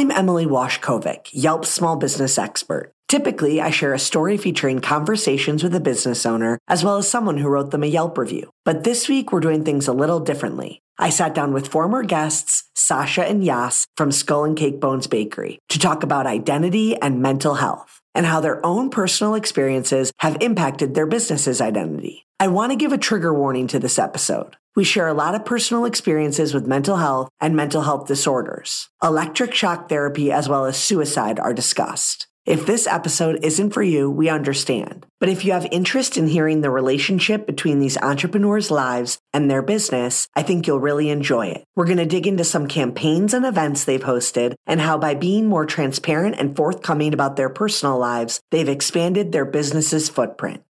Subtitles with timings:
[0.00, 2.94] I'm Emily Washcovich, Yelp's small business expert.
[3.06, 7.36] Typically, I share a story featuring conversations with a business owner as well as someone
[7.36, 8.48] who wrote them a Yelp review.
[8.64, 10.80] But this week, we're doing things a little differently.
[10.98, 15.58] I sat down with former guests, Sasha and Yas from Skull and Cake Bones Bakery,
[15.68, 20.94] to talk about identity and mental health and how their own personal experiences have impacted
[20.94, 22.26] their business's identity.
[22.38, 24.56] I want to give a trigger warning to this episode.
[24.76, 28.88] We share a lot of personal experiences with mental health and mental health disorders.
[29.02, 32.28] Electric shock therapy as well as suicide are discussed.
[32.46, 35.06] If this episode isn't for you, we understand.
[35.18, 39.60] But if you have interest in hearing the relationship between these entrepreneurs' lives and their
[39.60, 41.64] business, I think you'll really enjoy it.
[41.76, 45.46] We're going to dig into some campaigns and events they've hosted and how by being
[45.46, 50.62] more transparent and forthcoming about their personal lives, they've expanded their business's footprint.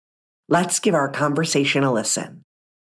[0.48, 2.44] Let's give our conversation a listen.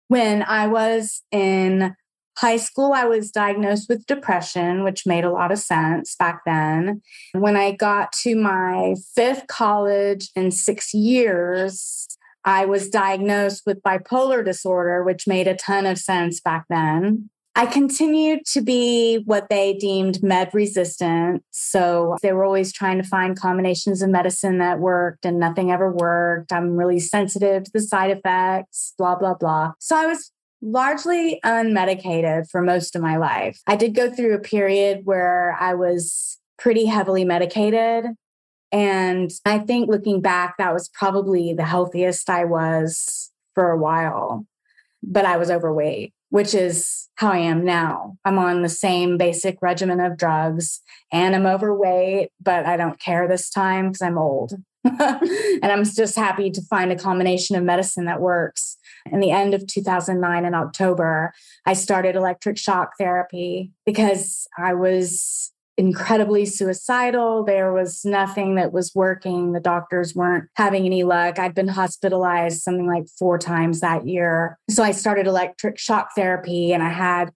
[0.08, 1.94] When I was in
[2.38, 7.02] high school, I was diagnosed with depression, which made a lot of sense back then.
[7.32, 12.06] When I got to my fifth college in six years,
[12.44, 17.28] I was diagnosed with bipolar disorder, which made a ton of sense back then.
[17.58, 21.42] I continued to be what they deemed med resistant.
[21.50, 25.90] So they were always trying to find combinations of medicine that worked and nothing ever
[25.90, 26.52] worked.
[26.52, 29.72] I'm really sensitive to the side effects, blah, blah, blah.
[29.80, 30.30] So I was
[30.62, 33.60] largely unmedicated for most of my life.
[33.66, 38.04] I did go through a period where I was pretty heavily medicated.
[38.70, 44.46] And I think looking back, that was probably the healthiest I was for a while.
[45.02, 48.16] But I was overweight, which is how I am now.
[48.24, 50.80] I'm on the same basic regimen of drugs
[51.12, 54.54] and I'm overweight, but I don't care this time because I'm old.
[54.84, 58.76] and I'm just happy to find a combination of medicine that works.
[59.10, 61.32] In the end of 2009 in October,
[61.66, 67.44] I started electric shock therapy because I was incredibly suicidal.
[67.44, 69.52] There was nothing that was working.
[69.52, 71.38] The doctors weren't having any luck.
[71.38, 74.58] I'd been hospitalized something like four times that year.
[74.68, 77.30] So I started electric shock therapy and I had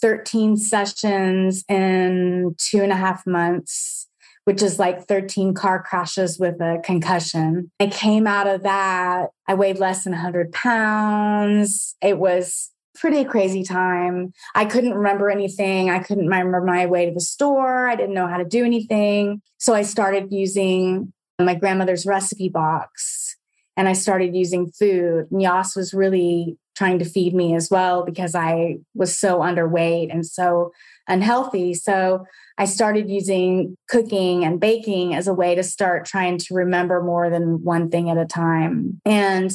[0.00, 4.06] 13 sessions in two and a half months
[4.44, 7.70] which is like 13 car crashes with a concussion.
[7.80, 9.28] I came out of that.
[9.46, 11.94] I weighed less than 100 pounds.
[12.00, 14.32] It was pretty crazy time.
[14.54, 15.90] I couldn't remember anything.
[15.90, 17.88] I couldn't remember my way to the store.
[17.88, 19.40] I didn't know how to do anything.
[19.58, 23.36] So I started using my grandmother's recipe box
[23.76, 25.28] and I started using food.
[25.30, 30.24] Yas was really trying to feed me as well because I was so underweight and
[30.26, 30.72] so
[31.08, 31.74] unhealthy.
[31.74, 32.24] So
[32.56, 37.30] I started using cooking and baking as a way to start trying to remember more
[37.30, 39.00] than one thing at a time.
[39.04, 39.50] And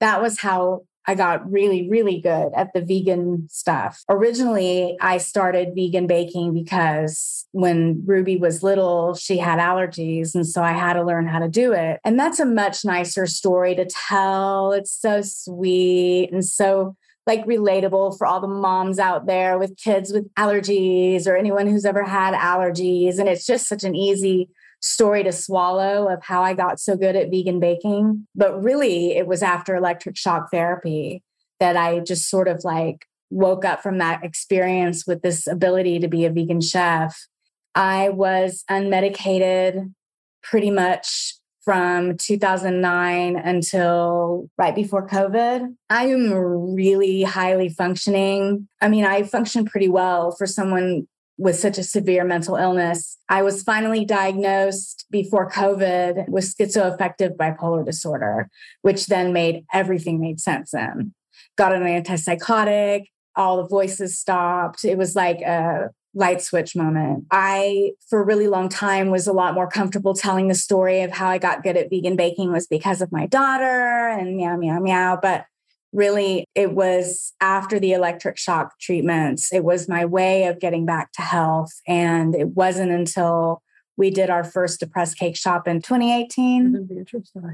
[0.00, 4.02] that was how I got really, really good at the vegan stuff.
[4.08, 10.34] Originally, I started vegan baking because when Ruby was little, she had allergies.
[10.34, 12.00] And so I had to learn how to do it.
[12.04, 14.72] And that's a much nicer story to tell.
[14.72, 16.96] It's so sweet and so
[17.26, 21.84] like relatable for all the moms out there with kids with allergies or anyone who's
[21.84, 23.18] ever had allergies.
[23.18, 24.48] And it's just such an easy
[24.80, 28.26] story to swallow of how I got so good at vegan baking.
[28.34, 31.22] But really, it was after electric shock therapy
[31.60, 36.08] that I just sort of like woke up from that experience with this ability to
[36.08, 37.26] be a vegan chef.
[37.74, 39.92] I was unmedicated
[40.42, 41.34] pretty much
[41.66, 45.74] from 2009 until right before COVID.
[45.90, 46.32] I am
[46.74, 48.68] really highly functioning.
[48.80, 51.08] I mean, I function pretty well for someone
[51.38, 53.18] with such a severe mental illness.
[53.28, 58.48] I was finally diagnosed before COVID with schizoaffective bipolar disorder,
[58.82, 61.14] which then made everything made sense then.
[61.56, 64.84] Got an antipsychotic, all the voices stopped.
[64.84, 67.26] It was like a light switch moment.
[67.30, 71.12] I, for a really long time, was a lot more comfortable telling the story of
[71.12, 74.80] how I got good at vegan baking was because of my daughter and meow, meow,
[74.80, 75.18] meow.
[75.20, 75.44] But
[75.92, 81.12] really, it was after the electric shock treatments, it was my way of getting back
[81.12, 81.72] to health.
[81.86, 83.62] And it wasn't until
[83.96, 87.06] we did our first depressed cake shop in 2018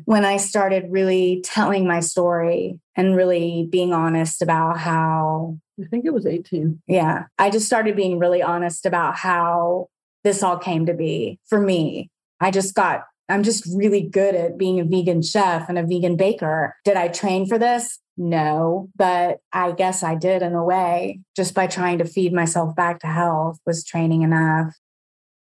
[0.06, 6.05] when I started really telling my story and really being honest about how, I think
[6.05, 6.82] it was 18.
[6.87, 9.88] yeah, I just started being really honest about how
[10.25, 12.11] this all came to be for me.
[12.40, 16.17] I just got, I'm just really good at being a vegan chef and a vegan
[16.17, 16.75] baker.
[16.84, 18.00] Did I train for this?
[18.16, 22.76] No, but I guess I did in a way, just by trying to feed myself
[22.76, 24.76] back to health was training enough.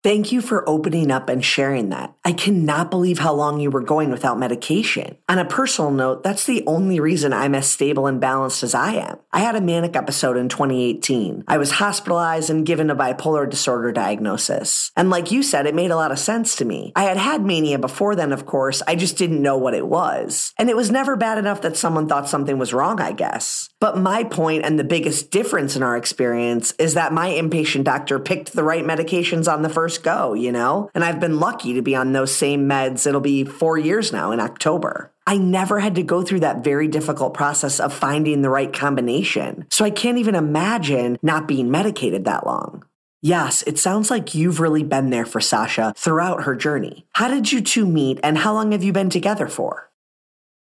[0.04, 2.16] Thank you for opening up and sharing that.
[2.26, 5.16] I cannot believe how long you were going without medication.
[5.30, 8.94] On a personal note, that's the only reason I'm as stable and balanced as I
[8.94, 9.20] am.
[9.32, 11.44] I had a manic episode in 2018.
[11.48, 14.92] I was hospitalized and given a bipolar disorder diagnosis.
[14.96, 16.94] And like you said, it made a lot of sense to me.
[16.96, 20.52] I had had mania before then, of course, I just didn't know what it was.
[20.58, 23.70] And it was never bad enough that someone thought something was wrong, I guess.
[23.80, 28.18] But my point and the biggest difference in our experience is that my inpatient doctor
[28.18, 30.90] picked the right medications on the first go, you know?
[30.94, 33.08] And I've been lucky to be on those same meds.
[33.08, 35.12] It'll be four years now in October.
[35.28, 39.66] I never had to go through that very difficult process of finding the right combination.
[39.70, 42.84] So I can't even imagine not being medicated that long.
[43.22, 47.06] Yes, it sounds like you've really been there for Sasha throughout her journey.
[47.14, 49.92] How did you two meet and how long have you been together for?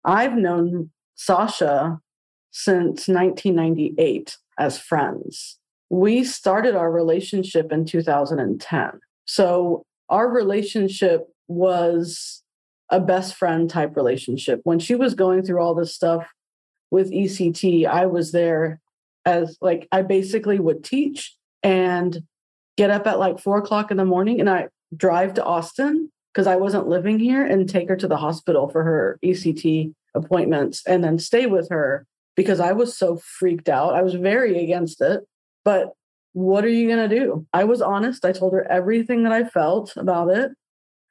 [0.03, 1.99] I've known Sasha
[2.51, 5.59] since 1998 as friends.
[5.89, 8.99] We started our relationship in 2010.
[9.27, 12.43] So our relationship was
[12.89, 14.61] a best friend type relationship.
[14.63, 16.27] When she was going through all this stuff
[16.89, 18.79] with ECT, I was there
[19.25, 22.23] as like, I basically would teach and
[22.77, 26.47] get up at like four o'clock in the morning and I drive to Austin because
[26.47, 31.03] I wasn't living here and take her to the hospital for her ECT appointments and
[31.03, 33.95] then stay with her because I was so freaked out.
[33.95, 35.25] I was very against it,
[35.65, 35.93] but
[36.33, 37.45] what are you going to do?
[37.53, 38.25] I was honest.
[38.25, 40.51] I told her everything that I felt about it.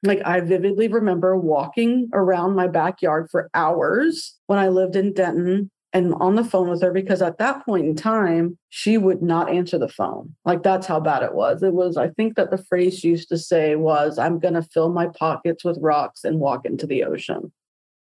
[0.02, 5.70] Like, I vividly remember walking around my backyard for hours when I lived in Denton
[5.92, 9.50] and on the phone with her because at that point in time, she would not
[9.50, 10.34] answer the phone.
[10.44, 11.62] Like, that's how bad it was.
[11.62, 14.62] It was, I think that the phrase she used to say was, I'm going to
[14.62, 17.50] fill my pockets with rocks and walk into the ocean.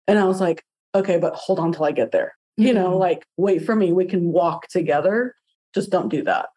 [0.07, 0.63] And I was like,
[0.95, 2.33] okay, but hold on till I get there.
[2.57, 2.99] You know, Mhm.
[2.99, 3.93] like, wait for me.
[3.93, 5.33] We can walk together.
[5.73, 6.47] Just don't do that.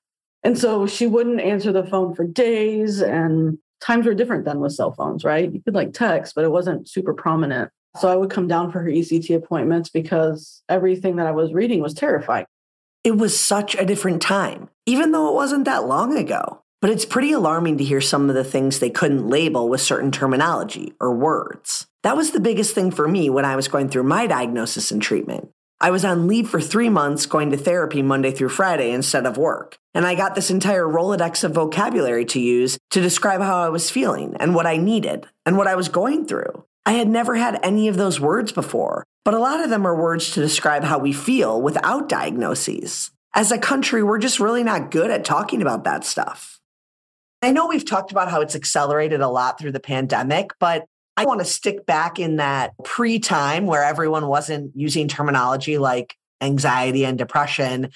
[0.44, 3.00] And so she wouldn't answer the phone for days.
[3.00, 5.52] And times were different then with cell phones, right?
[5.52, 7.70] You could like text, but it wasn't super prominent.
[7.98, 11.80] So I would come down for her ECT appointments because everything that I was reading
[11.80, 12.46] was terrifying.
[13.04, 16.62] It was such a different time, even though it wasn't that long ago.
[16.80, 20.10] But it's pretty alarming to hear some of the things they couldn't label with certain
[20.10, 21.86] terminology or words.
[22.02, 25.00] That was the biggest thing for me when I was going through my diagnosis and
[25.00, 25.50] treatment.
[25.82, 29.36] I was on leave for three months going to therapy Monday through Friday instead of
[29.36, 29.78] work.
[29.94, 33.90] And I got this entire Rolodex of vocabulary to use to describe how I was
[33.90, 36.64] feeling and what I needed and what I was going through.
[36.86, 40.00] I had never had any of those words before, but a lot of them are
[40.00, 43.10] words to describe how we feel without diagnoses.
[43.34, 46.60] As a country, we're just really not good at talking about that stuff.
[47.42, 50.84] I know we've talked about how it's accelerated a lot through the pandemic, but
[51.16, 56.14] I want to stick back in that pre time where everyone wasn't using terminology like
[56.40, 57.90] anxiety and depression.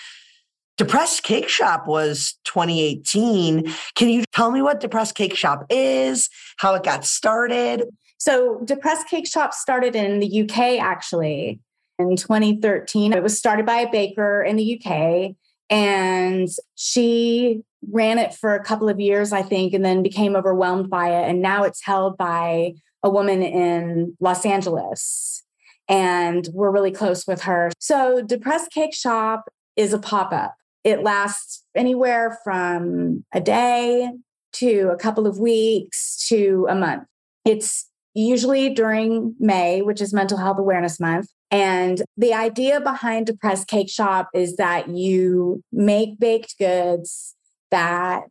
[0.77, 3.73] Depressed Cake Shop was 2018.
[3.95, 6.29] Can you tell me what Depressed Cake Shop is,
[6.59, 7.85] how it got started?
[8.19, 11.61] So, Depressed Cake Shop started in the UK actually
[11.99, 13.15] in 2013.
[13.15, 15.35] It was started by a baker in the UK,
[15.71, 20.91] and she ran it for a couple of years, I think, and then became overwhelmed
[20.91, 21.29] by it.
[21.29, 25.43] And now it's held by a woman in Los Angeles.
[25.89, 27.71] And we're really close with her.
[27.79, 30.55] So, Depressed Cake Shop is a pop up.
[30.83, 34.11] It lasts anywhere from a day
[34.55, 37.05] to a couple of weeks to a month.
[37.45, 41.29] It's usually during May, which is Mental Health Awareness Month.
[41.51, 47.35] And the idea behind Depressed Cake Shop is that you make baked goods
[47.71, 48.25] that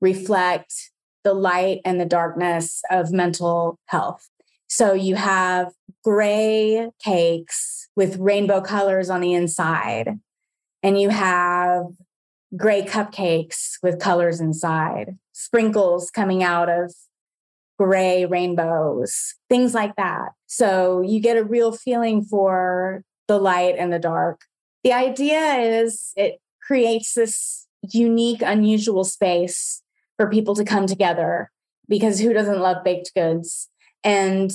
[0.00, 0.91] reflect
[1.24, 4.28] the light and the darkness of mental health.
[4.68, 10.18] So you have gray cakes with rainbow colors on the inside,
[10.82, 11.84] and you have
[12.56, 16.94] gray cupcakes with colors inside, sprinkles coming out of
[17.78, 20.30] gray rainbows, things like that.
[20.46, 24.42] So you get a real feeling for the light and the dark.
[24.84, 29.82] The idea is it creates this unique, unusual space
[30.16, 31.50] for people to come together
[31.88, 33.68] because who doesn't love baked goods?
[34.04, 34.50] And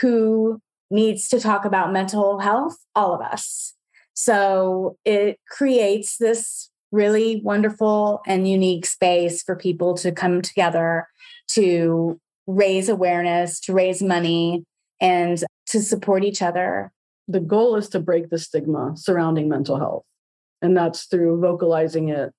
[0.00, 2.76] who needs to talk about mental health?
[2.94, 3.74] All of us.
[4.14, 11.08] So it creates this really wonderful and unique space for people to come together
[11.48, 14.64] to raise awareness, to raise money,
[15.00, 16.92] and to support each other.
[17.28, 20.04] The goal is to break the stigma surrounding mental health,
[20.62, 22.32] and that's through vocalizing it.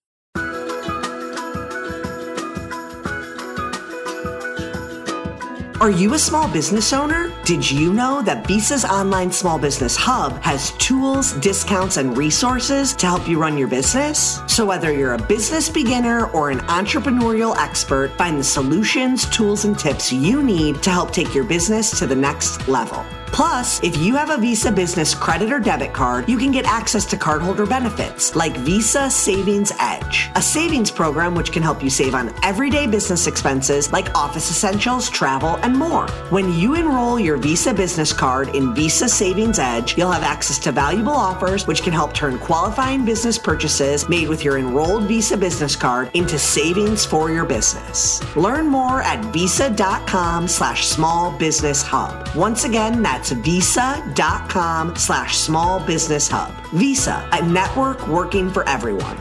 [5.80, 7.32] Are you a small business owner?
[7.48, 13.06] Did you know that Visa's online small business hub has tools, discounts, and resources to
[13.06, 14.42] help you run your business?
[14.48, 19.80] So, whether you're a business beginner or an entrepreneurial expert, find the solutions, tools, and
[19.80, 23.06] tips you need to help take your business to the next level.
[23.32, 27.06] Plus, if you have a Visa business credit or debit card, you can get access
[27.06, 32.16] to cardholder benefits like Visa Savings Edge, a savings program which can help you save
[32.16, 36.08] on everyday business expenses like office essentials, travel, and more.
[36.30, 40.72] When you enroll your Visa business card in Visa Savings Edge, you'll have access to
[40.72, 45.76] valuable offers which can help turn qualifying business purchases made with your enrolled Visa business
[45.76, 48.22] card into savings for your business.
[48.36, 52.28] Learn more at visa.com slash small business hub.
[52.36, 56.54] Once again, that's visa.com slash small business hub.
[56.74, 59.18] Visa, a network working for everyone.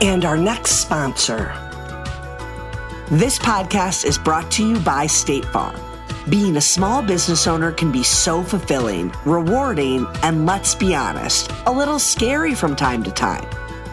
[0.00, 1.52] And our next sponsor.
[3.10, 5.87] This podcast is brought to you by State Farm.
[6.28, 11.72] Being a small business owner can be so fulfilling, rewarding, and let's be honest, a
[11.72, 13.48] little scary from time to time.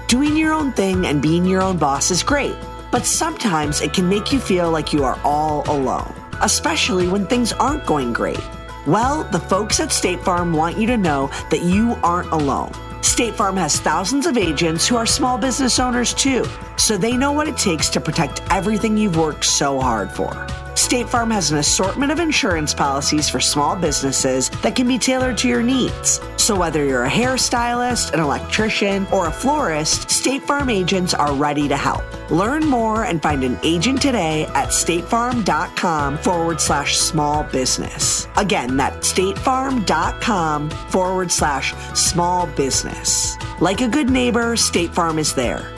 [0.08, 2.56] Doing your own thing and being your own boss is great,
[2.92, 7.54] but sometimes it can make you feel like you are all alone, especially when things
[7.54, 8.42] aren't going great.
[8.86, 12.74] Well, the folks at State Farm want you to know that you aren't alone.
[13.02, 16.44] State Farm has thousands of agents who are small business owners too,
[16.76, 20.46] so they know what it takes to protect everything you've worked so hard for.
[20.76, 25.38] State Farm has an assortment of insurance policies for small businesses that can be tailored
[25.40, 26.20] to your needs.
[26.38, 31.68] So whether you're a hairstylist, an electrician, or a florist, State Farm agents are ready
[31.68, 32.04] to help.
[32.30, 38.28] Learn more and find an agent today at statefarm.com forward slash small business.
[38.36, 43.38] Again, that's statefarm.com forward slash small business.
[43.62, 45.72] Like a good neighbor, State Farm is there.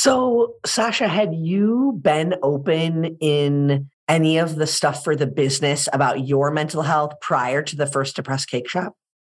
[0.00, 6.24] So, Sasha, had you been open in any of the stuff for the business about
[6.24, 8.94] your mental health prior to the first depressed cake shop?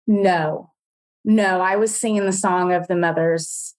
[0.07, 0.71] No,
[1.25, 3.75] no, I was singing the song of the mothers.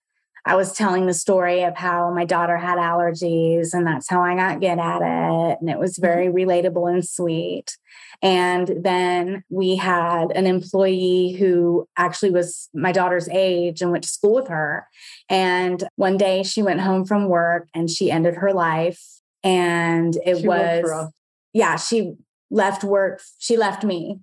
[0.45, 4.35] I was telling the story of how my daughter had allergies, and that's how I
[4.35, 5.57] got good at it.
[5.61, 7.77] And it was very relatable and sweet.
[8.23, 14.09] And then we had an employee who actually was my daughter's age and went to
[14.09, 14.87] school with her.
[15.29, 19.01] And one day she went home from work and she ended her life.
[19.43, 21.11] And it She was,
[21.53, 22.13] yeah, she
[22.51, 23.21] left work.
[23.39, 24.19] She left me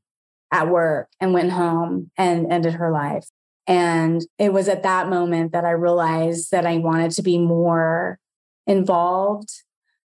[0.53, 3.29] at work and went home and ended her life.
[3.69, 8.19] And it was at that moment that I realized that I wanted to be more
[8.67, 9.51] involved.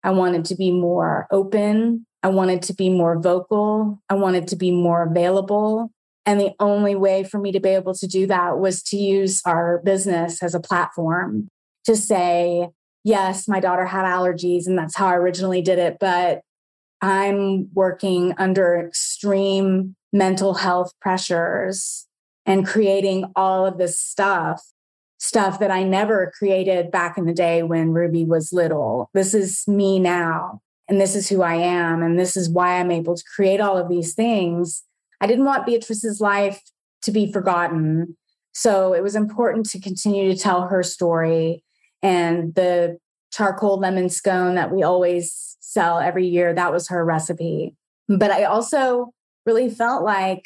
[0.04, 2.06] I wanted to be more open.
[2.22, 4.00] I wanted to be more vocal.
[4.10, 5.90] I wanted to be more available.
[6.26, 9.40] And the only way for me to be able to do that was to use
[9.46, 11.48] our business as a platform
[11.86, 12.68] to say,
[13.04, 15.98] yes, my daughter had allergies, and that's how I originally did it.
[15.98, 16.40] But
[17.00, 22.06] I'm working under extreme mental health pressures
[22.46, 24.62] and creating all of this stuff,
[25.18, 29.10] stuff that I never created back in the day when Ruby was little.
[29.12, 32.92] This is me now, and this is who I am, and this is why I'm
[32.92, 34.84] able to create all of these things.
[35.20, 36.62] I didn't want Beatrice's life
[37.02, 38.16] to be forgotten.
[38.52, 41.62] So it was important to continue to tell her story.
[42.02, 42.98] And the
[43.32, 47.74] charcoal lemon scone that we always sell every year, that was her recipe.
[48.08, 49.12] But I also
[49.44, 50.44] really felt like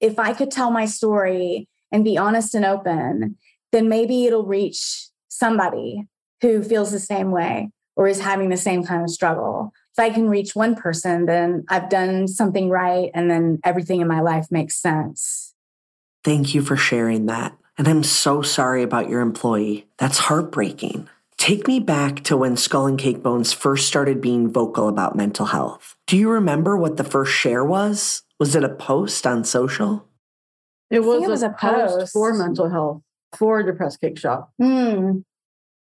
[0.00, 3.36] if I could tell my story and be honest and open,
[3.72, 6.04] then maybe it'll reach somebody
[6.40, 9.72] who feels the same way or is having the same kind of struggle.
[9.96, 13.10] If I can reach one person, then I've done something right.
[13.14, 15.54] And then everything in my life makes sense.
[16.22, 17.56] Thank you for sharing that.
[17.76, 19.86] And I'm so sorry about your employee.
[19.98, 21.08] That's heartbreaking.
[21.38, 25.46] Take me back to when Skull and Cake Bones first started being vocal about mental
[25.46, 25.96] health.
[26.06, 28.22] Do you remember what the first share was?
[28.38, 30.06] Was it a post on social?
[30.90, 32.12] It was, it was a, a post, post.
[32.12, 33.02] for mental health
[33.36, 35.18] for Depressed Cake Shop Hmm.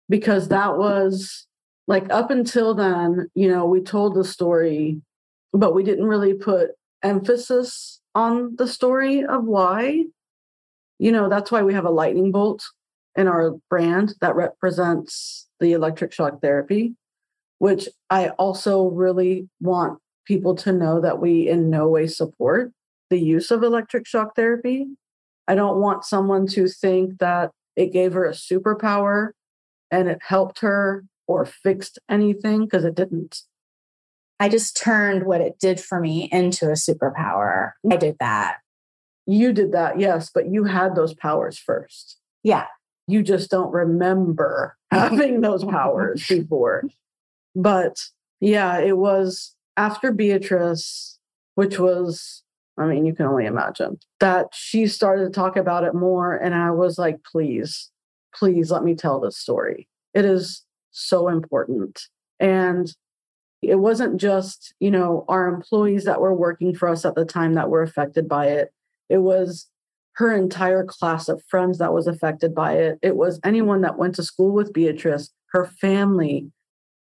[0.10, 1.48] because that was
[1.88, 5.02] like up until then, you know, we told the story,
[5.54, 6.72] but we didn't really put
[7.04, 10.04] emphasis on the story of why.
[11.00, 12.64] You know, that's why we have a lightning bolt
[13.16, 16.96] in our brand that represents the electric shock therapy,
[17.60, 22.72] which I also really want people to know that we in no way support
[23.10, 24.86] the use of electric shock therapy.
[25.48, 29.30] I don't want someone to think that it gave her a superpower
[29.90, 33.42] and it helped her or fixed anything because it didn't.
[34.40, 37.72] I just turned what it did for me into a superpower.
[37.90, 38.58] I did that.
[39.26, 42.18] You did that, yes, but you had those powers first.
[42.44, 42.66] Yeah.
[43.08, 46.84] You just don't remember having those powers before.
[47.56, 47.98] But
[48.40, 51.20] yeah, it was after Beatrice,
[51.56, 52.44] which was,
[52.78, 56.36] I mean, you can only imagine that she started to talk about it more.
[56.36, 57.92] And I was like, please,
[58.36, 59.88] please let me tell this story.
[60.14, 62.02] It is so important.
[62.40, 62.92] And
[63.62, 67.54] it wasn't just, you know, our employees that were working for us at the time
[67.54, 68.74] that were affected by it.
[69.10, 69.68] It was
[70.14, 73.00] her entire class of friends that was affected by it.
[73.02, 76.52] It was anyone that went to school with Beatrice, her family,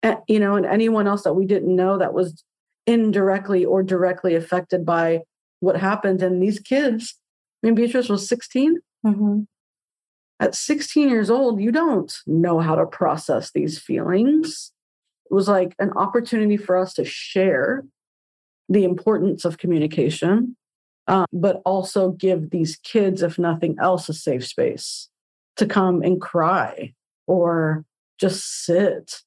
[0.03, 2.43] eh, you know, and anyone else that we didn't know that was
[2.85, 5.21] indirectly or directly affected by
[5.59, 6.21] what happened.
[6.21, 7.17] And these kids,
[7.63, 8.79] I mean, Beatrice was 16.
[9.05, 9.41] Mm-hmm.
[10.39, 14.71] At 16 years old, you don't know how to process these feelings.
[15.29, 17.85] It was like an opportunity for us to share
[18.67, 20.57] the importance of communication,
[21.07, 25.09] uh, but also give these kids, if nothing else, a safe space
[25.57, 26.93] to come and cry
[27.27, 27.85] or
[28.19, 29.21] just sit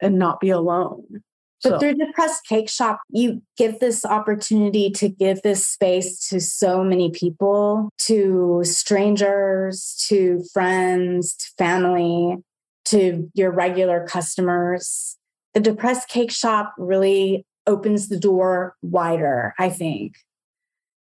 [0.00, 1.22] and not be alone.
[1.62, 6.28] But So- through the press cake shop, you give this opportunity to give this space
[6.28, 12.36] to so many people, to strangers, to friends, to family,
[12.86, 15.16] to your regular customers.
[15.54, 20.14] The depressed cake shop really opens the door wider, I think.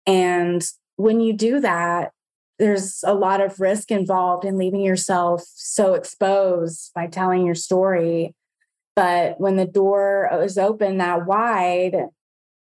[0.07, 0.63] And
[0.95, 2.11] when you do that,
[2.57, 8.33] there's a lot of risk involved in leaving yourself so exposed by telling your story.
[8.95, 11.95] But when the door is open that wide,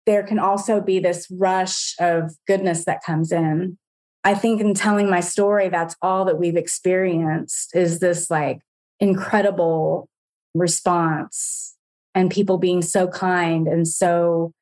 [0.05, 3.77] there can also be this rush of goodness that comes in.
[4.23, 8.61] I think in telling my story, that's all that we've experienced is this like
[8.99, 10.09] incredible
[10.53, 11.75] response
[12.15, 14.53] and people being so kind and so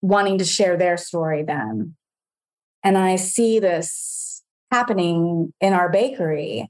[0.00, 1.96] wanting to share their story then.
[2.82, 6.68] And I see this happening in our bakery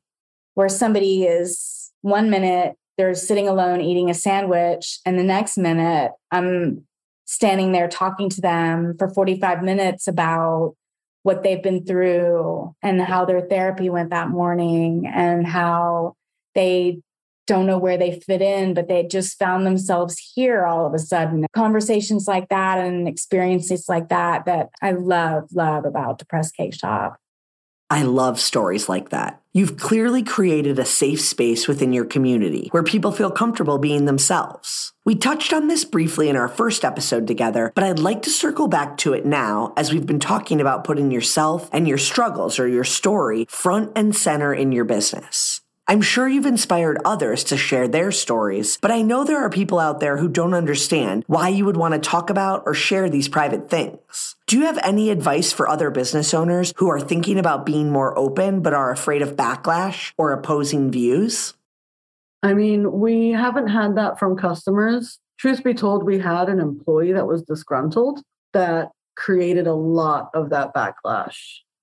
[0.55, 6.13] where somebody is one minute they're sitting alone eating a sandwich and the next minute
[6.31, 6.85] i'm
[7.27, 10.75] standing there talking to them for 45 minutes about
[11.23, 16.15] what they've been through and how their therapy went that morning and how
[16.55, 17.01] they
[17.47, 20.99] don't know where they fit in but they just found themselves here all of a
[20.99, 21.47] sudden.
[21.55, 27.19] Conversations like that and experiences like that that i love love about depressed cake shop
[27.95, 29.41] I love stories like that.
[29.53, 34.93] You've clearly created a safe space within your community where people feel comfortable being themselves.
[35.05, 38.67] We touched on this briefly in our first episode together, but I'd like to circle
[38.67, 42.67] back to it now as we've been talking about putting yourself and your struggles or
[42.67, 45.61] your story front and center in your business.
[45.87, 49.79] I'm sure you've inspired others to share their stories, but I know there are people
[49.79, 53.29] out there who don't understand why you would want to talk about or share these
[53.29, 54.34] private things.
[54.47, 58.17] Do you have any advice for other business owners who are thinking about being more
[58.19, 61.55] open but are afraid of backlash or opposing views?
[62.43, 65.19] I mean, we haven't had that from customers.
[65.39, 68.21] Truth be told, we had an employee that was disgruntled
[68.53, 71.39] that created a lot of that backlash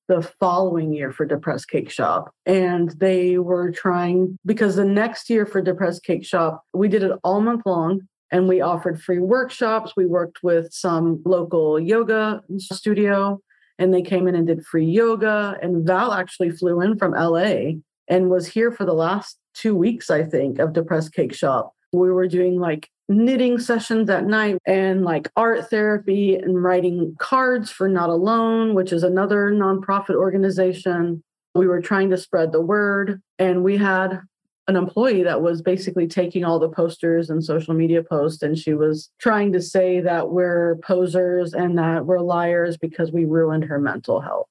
[0.08, 2.32] the following year for Depressed Cake Shop.
[2.46, 7.18] And they were trying, because the next year for Depressed Cake Shop, we did it
[7.24, 9.94] all month long and we offered free workshops.
[9.96, 13.42] We worked with some local yoga studio
[13.78, 15.58] and they came in and did free yoga.
[15.62, 17.74] And Val actually flew in from LA
[18.08, 21.74] and was here for the last two weeks, I think, of Depressed Cake Shop.
[21.92, 27.70] We were doing like knitting sessions at night and like art therapy and writing cards
[27.70, 31.22] for Not Alone, which is another nonprofit organization.
[31.54, 34.22] We were trying to spread the word, and we had
[34.68, 38.74] an employee that was basically taking all the posters and social media posts, and she
[38.74, 43.80] was trying to say that we're posers and that we're liars because we ruined her
[43.80, 44.48] mental health.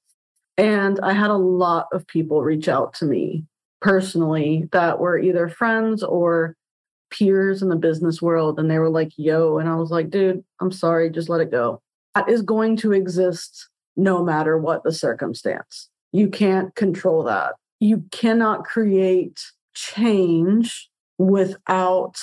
[0.58, 3.46] And I had a lot of people reach out to me
[3.80, 6.54] personally that were either friends or
[7.10, 9.58] peers in the business world and they were like, yo.
[9.58, 11.80] And I was like, dude, I'm sorry, just let it go.
[12.14, 15.88] That is going to exist no matter what the circumstance.
[16.12, 17.54] You can't control that.
[17.80, 19.40] You cannot create
[19.74, 22.16] change without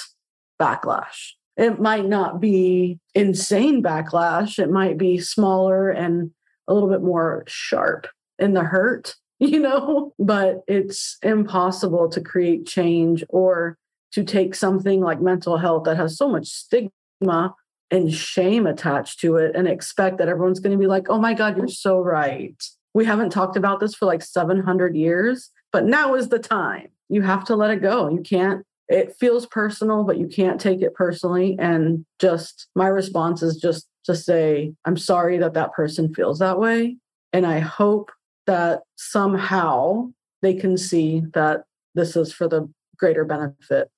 [0.59, 1.31] backlash.
[1.55, 6.31] It might not be insane backlash, it might be smaller and
[6.67, 8.07] a little bit more sharp
[8.37, 13.77] in the hurt, you know, but it's impossible to create change or
[14.11, 17.55] to take something like mental health that has so much stigma
[17.89, 21.33] and shame attached to it and expect that everyone's going to be like, oh my
[21.33, 22.61] God, you're so right.
[22.93, 26.89] We haven't talked about this for like 700 years, but now is the time.
[27.09, 28.09] You have to let it go.
[28.09, 31.55] You can't, it feels personal, but you can't take it personally.
[31.59, 36.59] And just my response is just to say, I'm sorry that that person feels that
[36.59, 36.97] way.
[37.33, 38.11] And I hope
[38.45, 40.09] that somehow
[40.41, 41.63] they can see that
[41.95, 43.89] this is for the greater benefit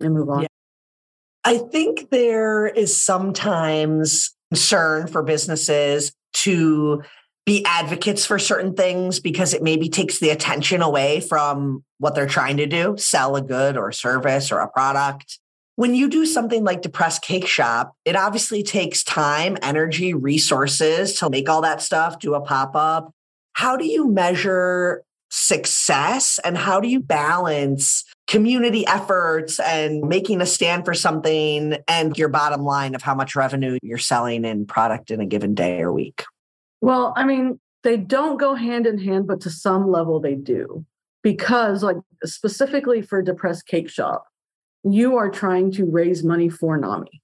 [0.00, 0.42] and move on.
[0.42, 0.48] Yeah.
[1.44, 7.02] I think there is sometimes concern for businesses to
[7.46, 12.26] be advocates for certain things because it maybe takes the attention away from what they're
[12.26, 15.38] trying to do sell a good or service or a product.
[15.76, 21.30] When you do something like Depressed Cake Shop, it obviously takes time, energy, resources to
[21.30, 23.12] make all that stuff, do a pop up.
[23.52, 30.46] How do you measure success and how do you balance community efforts and making a
[30.46, 35.10] stand for something and your bottom line of how much revenue you're selling in product
[35.10, 36.24] in a given day or week?
[36.86, 40.86] Well, I mean, they don't go hand in hand, but to some level they do.
[41.20, 44.24] Because, like, specifically for Depressed Cake Shop,
[44.84, 47.20] you are trying to raise money for NAMI.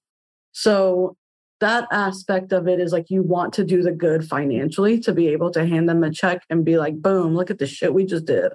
[0.50, 1.16] So,
[1.60, 5.28] that aspect of it is like you want to do the good financially to be
[5.28, 8.04] able to hand them a check and be like, boom, look at the shit we
[8.04, 8.50] just did.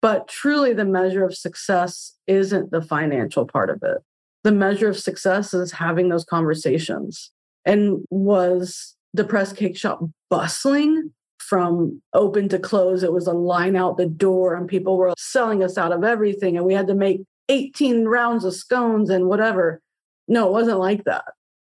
[0.00, 3.98] But truly, the measure of success isn't the financial part of it.
[4.44, 7.32] The measure of success is having those conversations.
[7.64, 13.02] And was Depressed Cake Shop bustling from open to close.
[13.02, 16.56] It was a line out the door, and people were selling us out of everything.
[16.56, 19.80] And we had to make 18 rounds of scones and whatever.
[20.26, 21.24] No, it wasn't like that.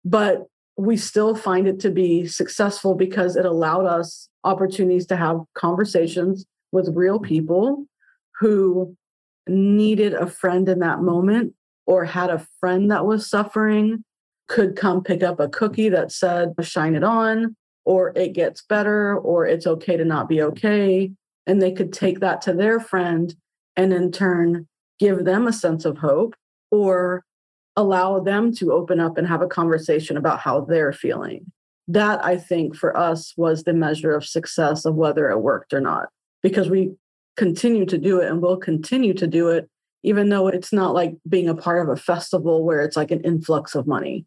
[0.04, 0.48] But
[0.78, 6.46] we still find it to be successful because it allowed us opportunities to have conversations
[6.72, 7.86] with real people
[8.40, 8.96] who
[9.48, 11.54] needed a friend in that moment
[11.86, 14.04] or had a friend that was suffering
[14.50, 19.18] could come pick up a cookie that said, shine it on, or it gets better,
[19.18, 21.12] or it's okay to not be okay.
[21.48, 23.34] And they could take that to their friend
[23.78, 24.68] and in turn
[25.00, 26.36] give them a sense of hope
[26.72, 27.24] or
[27.76, 31.52] allow them to open up and have a conversation about how they're feeling.
[31.88, 35.80] That I think for us was the measure of success of whether it worked or
[35.80, 36.10] not,
[36.44, 36.92] because we
[37.38, 39.70] continue to do it and will continue to do it,
[40.04, 43.22] even though it's not like being a part of a festival where it's like an
[43.22, 44.26] influx of money.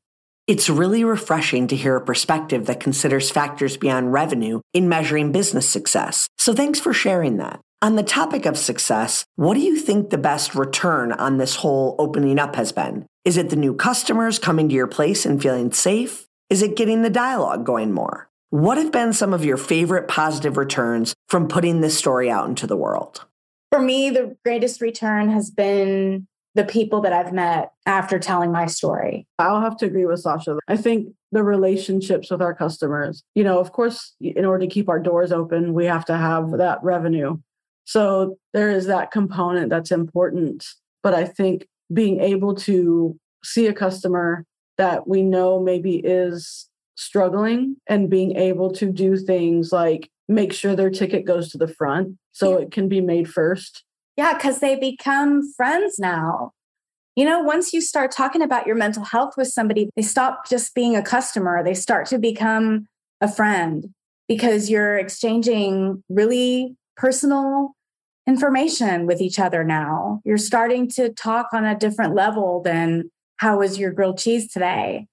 [0.49, 5.69] It's really refreshing to hear a perspective that considers factors beyond revenue in measuring business
[5.69, 6.27] success.
[6.37, 7.61] So thanks for sharing that.
[7.81, 11.95] On the topic of success, what do you think the best return on this whole
[11.99, 13.07] opening up has been?
[13.25, 16.27] Is it the new customers coming to your place and feeling safe?
[16.51, 18.29] Is it getting the dialogue going more?
[18.51, 22.67] What have been some of your favorite positive returns from putting this story out into
[22.67, 23.25] the world?
[23.71, 28.67] For me, the greatest return has been the people that I've met after telling my
[28.67, 29.27] story.
[29.39, 30.59] I'll have to agree with Sasha.
[30.69, 34.89] I think the relationships with our customers, you know, of course, in order to keep
[34.89, 37.39] our doors open, we have to have that revenue.
[37.85, 40.67] So there is that component that's important.
[41.03, 44.45] But I think being able to see a customer
[44.79, 50.77] that we know maybe is struggling and being able to do things like make sure
[50.77, 52.65] their ticket goes to the front so yeah.
[52.65, 53.85] it can be made first
[54.17, 56.53] yeah, because they become friends now.
[57.17, 60.75] You know, once you start talking about your mental health with somebody, they stop just
[60.75, 62.87] being a customer, they start to become
[63.21, 63.93] a friend
[64.29, 67.75] because you're exchanging really personal
[68.27, 70.21] information with each other now.
[70.25, 75.07] You're starting to talk on a different level than how was your grilled cheese today?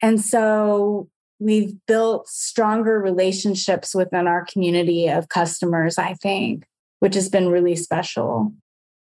[0.00, 6.64] And so we've built stronger relationships within our community of customers, I think
[7.02, 8.52] which has been really special.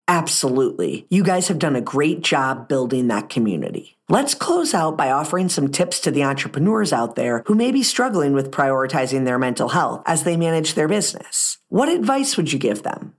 [0.08, 1.06] Absolutely.
[1.10, 3.98] You guys have done a great job building that community.
[4.08, 7.84] Let's close out by offering some tips to the entrepreneurs out there who may be
[7.84, 11.58] struggling with prioritizing their mental health as they manage their business.
[11.68, 13.16] What advice would you give them?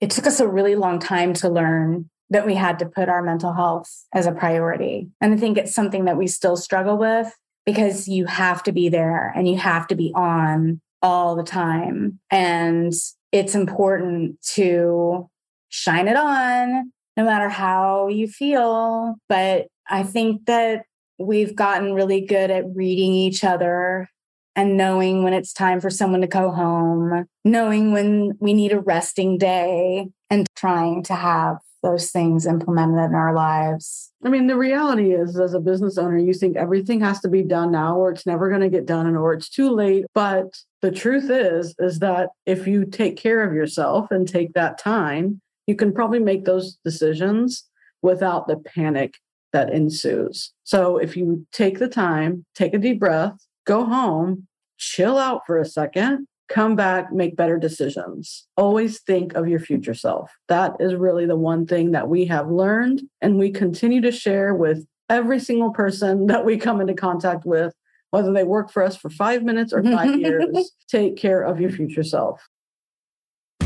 [0.00, 3.22] It took us a really long time to learn that we had to put our
[3.22, 5.10] mental health as a priority.
[5.20, 7.30] And I think it's something that we still struggle with
[7.66, 12.18] because you have to be there and you have to be on all the time.
[12.30, 12.94] And
[13.32, 15.28] it's important to
[15.68, 19.16] shine it on no matter how you feel.
[19.28, 20.84] But I think that
[21.18, 24.08] we've gotten really good at reading each other
[24.54, 28.80] and knowing when it's time for someone to go home, knowing when we need a
[28.80, 34.10] resting day, and trying to have those things implemented in our lives.
[34.24, 37.42] I mean, the reality is, as a business owner, you think everything has to be
[37.42, 40.06] done now, or it's never going to get done, and or it's too late.
[40.14, 44.78] But the truth is, is that if you take care of yourself and take that
[44.78, 47.64] time, you can probably make those decisions
[48.02, 49.14] without the panic
[49.52, 50.52] that ensues.
[50.62, 53.34] So if you take the time, take a deep breath,
[53.66, 54.46] go home,
[54.78, 58.46] chill out for a second, come back, make better decisions.
[58.56, 60.30] Always think of your future self.
[60.46, 64.54] That is really the one thing that we have learned and we continue to share
[64.54, 67.74] with every single person that we come into contact with,
[68.16, 70.72] whether they work for us for five minutes or five years.
[70.88, 72.40] Take care of your future self.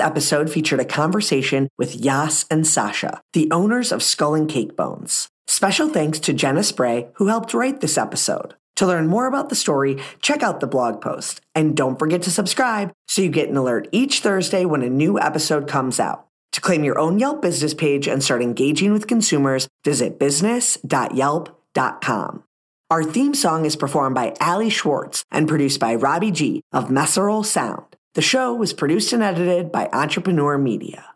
[0.00, 4.74] This episode featured a conversation with Yas and Sasha, the owners of Skull and Cake
[4.74, 5.28] Bones.
[5.46, 8.54] Special thanks to Jenna Spray, who helped write this episode.
[8.76, 11.42] To learn more about the story, check out the blog post.
[11.54, 15.20] And don't forget to subscribe so you get an alert each Thursday when a new
[15.20, 16.26] episode comes out.
[16.52, 22.44] To claim your own Yelp business page and start engaging with consumers, visit business.yelp.com.
[22.90, 27.44] Our theme song is performed by Ali Schwartz and produced by Robbie G of Messerol
[27.44, 27.89] Sound.
[28.14, 31.14] The show was produced and edited by Entrepreneur Media.